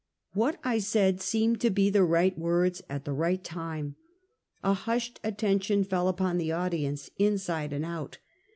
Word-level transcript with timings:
"What 0.33 0.59
I 0.63 0.79
said 0.79 1.21
seemed 1.21 1.61
to 1.61 1.69
be 1.69 1.91
the 1.91 2.03
right 2.03 2.35
words 2.35 2.81
at 2.89 3.05
the 3.05 3.13
right 3.13 3.43
time. 3.43 3.97
A 4.63 4.73
hushed 4.73 5.19
attention 5.23 5.83
fell 5.83 6.07
upon 6.07 6.39
the 6.39 6.51
audience, 6.51 7.11
inside 7.19 7.71
and 7.71 7.85
out. 7.85 8.17